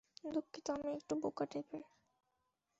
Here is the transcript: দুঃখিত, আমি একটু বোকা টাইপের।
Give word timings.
দুঃখিত, 0.25 0.65
আমি 0.69 0.89
একটু 0.93 1.13
বোকা 1.15 1.45
টাইপের। 1.45 1.83